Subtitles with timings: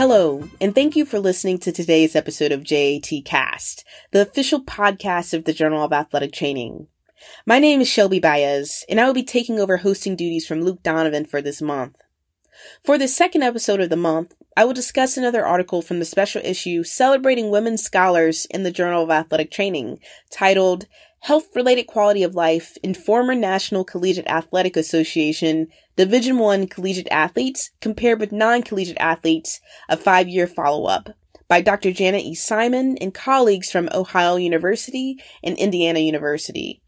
[0.00, 5.34] Hello, and thank you for listening to today's episode of JAT Cast, the official podcast
[5.34, 6.86] of the Journal of Athletic Training.
[7.44, 10.82] My name is Shelby Baez, and I will be taking over hosting duties from Luke
[10.82, 11.98] Donovan for this month.
[12.82, 16.40] For the second episode of the month, I will discuss another article from the special
[16.42, 19.98] issue celebrating women scholars in the Journal of Athletic Training
[20.30, 20.86] titled
[21.22, 27.72] Health Related Quality of Life in Former National Collegiate Athletic Association Division 1 collegiate athletes
[27.82, 29.60] compared with non-collegiate athletes,
[29.90, 31.10] a five-year follow-up
[31.46, 31.92] by Dr.
[31.92, 32.34] Janet E.
[32.34, 36.80] Simon and colleagues from Ohio University and Indiana University.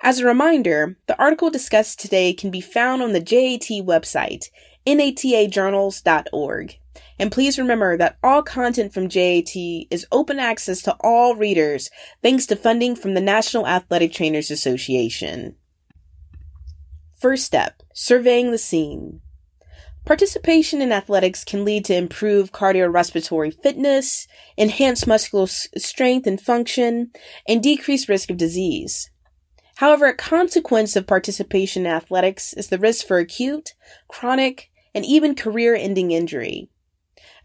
[0.00, 4.46] As a reminder, the article discussed today can be found on the JAT website,
[4.86, 6.78] natajournals.org.
[7.18, 9.54] And please remember that all content from JAT
[9.90, 11.90] is open access to all readers
[12.22, 15.56] thanks to funding from the National Athletic Trainers Association.
[17.18, 19.20] First step surveying the scene.
[20.04, 27.12] Participation in athletics can lead to improved cardiorespiratory fitness, enhanced muscular strength and function,
[27.46, 29.10] and decreased risk of disease.
[29.76, 33.74] However, a consequence of participation in athletics is the risk for acute,
[34.08, 36.68] chronic, and even career ending injury.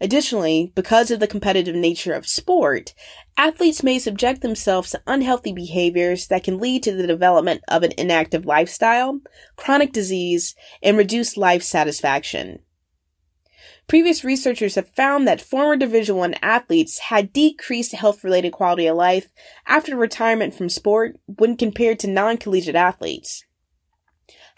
[0.00, 2.94] Additionally, because of the competitive nature of sport,
[3.36, 7.92] athletes may subject themselves to unhealthy behaviors that can lead to the development of an
[7.98, 9.20] inactive lifestyle,
[9.56, 12.60] chronic disease, and reduced life satisfaction.
[13.88, 19.30] Previous researchers have found that former Division 1 athletes had decreased health-related quality of life
[19.66, 23.44] after retirement from sport when compared to non-collegiate athletes.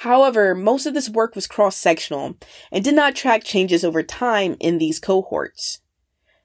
[0.00, 2.38] However, most of this work was cross-sectional
[2.72, 5.82] and did not track changes over time in these cohorts.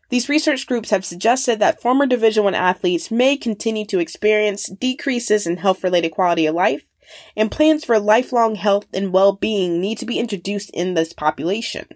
[0.09, 5.47] These research groups have suggested that former Division 1 athletes may continue to experience decreases
[5.47, 6.83] in health-related quality of life,
[7.37, 11.87] and plans for lifelong health and well-being need to be introduced in this population.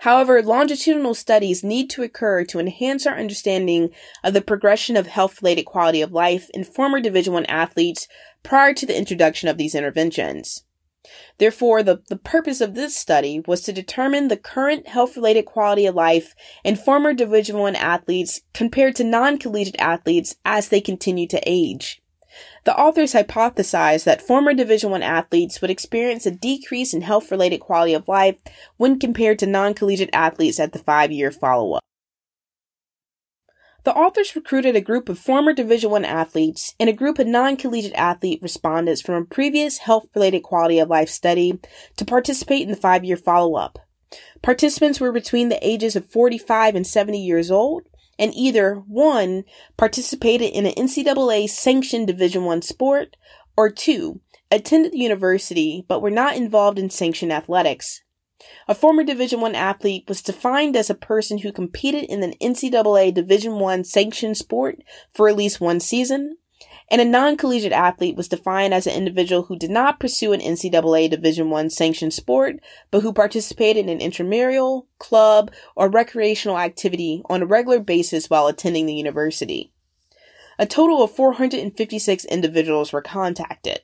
[0.00, 3.90] However, longitudinal studies need to occur to enhance our understanding
[4.22, 8.06] of the progression of health-related quality of life in former Division 1 athletes
[8.42, 10.64] prior to the introduction of these interventions.
[11.38, 15.94] Therefore, the, the purpose of this study was to determine the current health-related quality of
[15.94, 16.34] life
[16.64, 22.00] in former Division 1 athletes compared to non-collegiate athletes as they continue to age.
[22.64, 27.58] The authors hypothesized that former Division I athletes would experience a decrease in health related
[27.58, 28.36] quality of life
[28.76, 31.82] when compared to non collegiate athletes at the five year follow up.
[33.84, 37.94] The authors recruited a group of former Division I athletes and a group of non-collegiate
[37.94, 41.58] athlete respondents from a previous health-related quality of life study
[41.96, 43.78] to participate in the five-year follow-up.
[44.42, 49.44] Participants were between the ages of 45 and 70 years old and either one
[49.76, 53.16] participated in an NCAA sanctioned Division One sport,
[53.56, 54.20] or two
[54.50, 58.02] attended the university but were not involved in sanctioned athletics.
[58.68, 63.12] A former Division One athlete was defined as a person who competed in an NCAA
[63.12, 66.36] Division One sanctioned sport for at least one season,
[66.90, 71.10] and a non-collegiate athlete was defined as an individual who did not pursue an NCAA
[71.10, 72.60] Division I sanctioned sport,
[72.90, 78.46] but who participated in an intramural, club, or recreational activity on a regular basis while
[78.46, 79.72] attending the university.
[80.58, 83.80] A total of 456 individuals were contacted.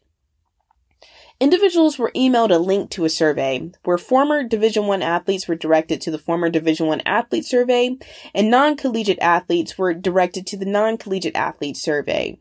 [1.41, 6.01] Individuals were emailed a link to a survey where former Division 1 athletes were directed
[6.01, 7.97] to the former Division 1 athlete survey
[8.35, 12.39] and non-collegiate athletes were directed to the non-collegiate athlete survey.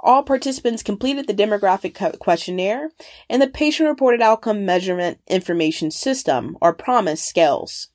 [0.00, 2.90] All participants completed the demographic questionnaire
[3.28, 7.88] and the patient reported outcome measurement information system or PROMIS scales.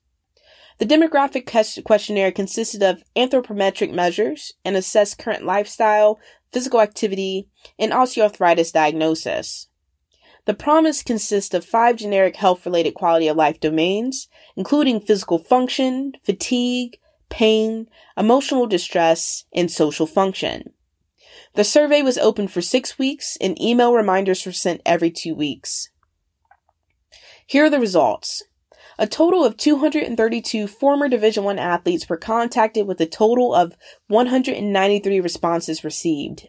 [0.79, 1.45] The demographic
[1.83, 6.19] questionnaire consisted of anthropometric measures and assessed current lifestyle,
[6.51, 7.47] physical activity,
[7.77, 9.67] and osteoarthritis diagnosis.
[10.45, 16.13] The PROMIS consists of five generic health related quality of life domains, including physical function,
[16.23, 16.97] fatigue,
[17.29, 17.87] pain,
[18.17, 20.70] emotional distress, and social function.
[21.53, 25.89] The survey was open for six weeks and email reminders were sent every two weeks.
[27.45, 28.43] Here are the results.
[28.97, 33.75] A total of 232 former Division I athletes were contacted with a total of
[34.07, 36.47] 193 responses received.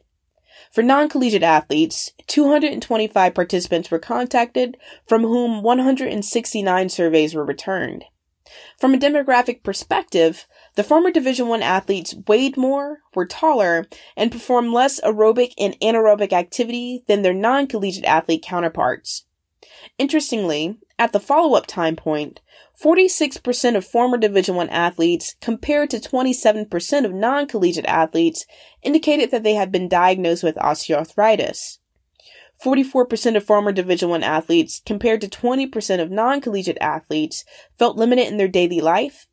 [0.71, 4.77] For non-collegiate athletes, 225 participants were contacted,
[5.07, 8.05] from whom 169 surveys were returned.
[8.79, 14.73] From a demographic perspective, the former Division 1 athletes weighed more, were taller, and performed
[14.73, 19.25] less aerobic and anaerobic activity than their non-collegiate athlete counterparts.
[19.99, 22.41] Interestingly, at the follow-up time point,
[22.83, 28.47] 46% of former Division 1 athletes compared to 27% of non-collegiate athletes
[28.83, 31.79] indicated that they had been diagnosed with osteoarthritis.
[32.63, 37.45] 44% of former Division 1 athletes compared to 20% of non-collegiate athletes
[37.79, 39.27] felt limited in their daily life,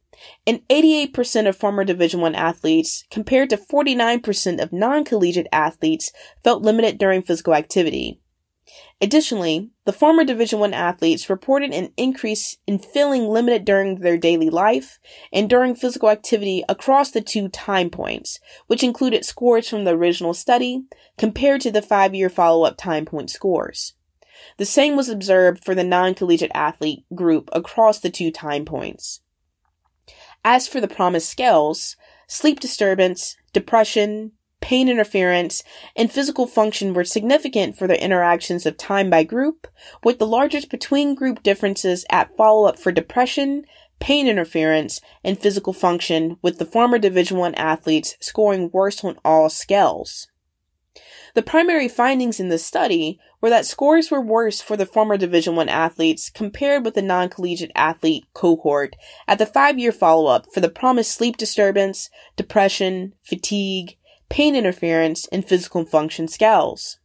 [0.48, 6.12] and 88% of former Division 1 athletes compared to 49% of non-collegiate athletes
[6.44, 8.20] felt limited during physical activity.
[9.02, 14.50] Additionally, the former Division 1 athletes reported an increase in feeling limited during their daily
[14.50, 15.00] life
[15.32, 20.34] and during physical activity across the two time points, which included scores from the original
[20.34, 20.84] study
[21.18, 23.94] compared to the 5-year follow-up time point scores.
[24.58, 29.22] The same was observed for the non-collegiate athlete group across the two time points.
[30.44, 34.34] As for the PROMIS scales, sleep disturbance, depression,
[34.70, 35.64] pain interference,
[35.96, 39.66] and physical function were significant for the interactions of time by group,
[40.04, 43.66] with the largest between group differences at follow up for depression,
[44.00, 49.50] pain interference, and physical function, with the former Division 1 athletes scoring worst on all
[49.50, 50.28] scales.
[51.34, 55.56] The primary findings in this study were that scores were worse for the former Division
[55.56, 58.96] 1 athletes compared with the non-collegiate athlete cohort
[59.28, 63.96] at the 5-year follow-up for the PROMIS sleep disturbance, depression, fatigue,
[64.30, 67.00] pain interference, and physical function scales.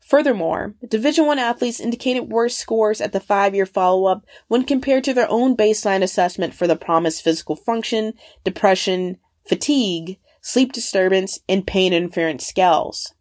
[0.00, 5.30] Furthermore, Division 1 athletes indicated worse scores at the 5-year follow-up when compared to their
[5.30, 8.14] own baseline assessment for the PROMIS physical function,
[8.44, 13.12] depression, fatigue, sleep disturbance, and pain interference scales.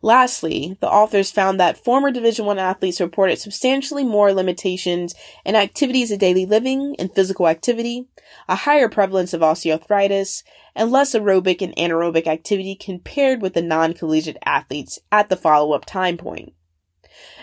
[0.00, 5.14] Lastly, the authors found that former Division 1 athletes reported substantially more limitations
[5.44, 8.06] in activities of daily living and physical activity,
[8.48, 10.44] a higher prevalence of osteoarthritis,
[10.76, 16.16] and less aerobic and anaerobic activity compared with the non-collegiate athletes at the follow-up time
[16.16, 16.52] point.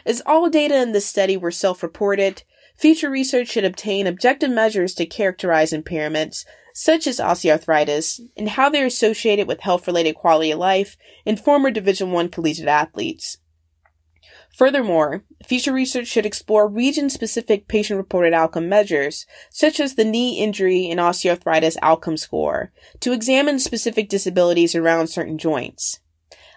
[0.05, 2.43] As all data in this study were self-reported,
[2.77, 6.45] future research should obtain objective measures to characterize impairments
[6.77, 12.11] such as osteoarthritis, and how they're associated with health-related quality of life in former Division
[12.11, 13.37] 1 collegiate athletes.
[14.57, 20.99] Furthermore, future research should explore region-specific patient-reported outcome measures, such as the knee injury and
[20.99, 26.01] osteoarthritis outcome score, to examine specific disabilities around certain joints.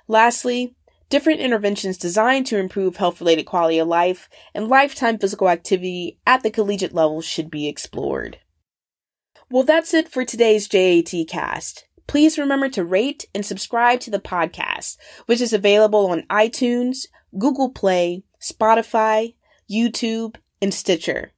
[0.09, 0.75] Lastly,
[1.09, 6.51] different interventions designed to improve health-related quality of life and lifetime physical activity at the
[6.51, 8.39] collegiate level should be explored.
[9.51, 11.87] Well, that's it for today's JAT cast.
[12.07, 17.07] Please remember to rate and subscribe to the podcast, which is available on iTunes,
[17.39, 19.35] Google Play, Spotify,
[19.71, 21.33] YouTube, and Stitcher.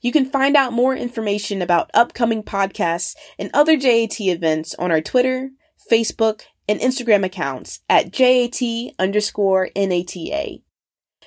[0.00, 5.00] You can find out more information about upcoming podcasts and other JAT events on our
[5.00, 5.50] Twitter,
[5.90, 8.60] Facebook, and Instagram accounts at JAT
[8.98, 10.58] underscore NATA.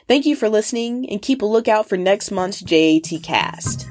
[0.07, 3.87] Thank you for listening and keep a lookout for next month's JAT cast.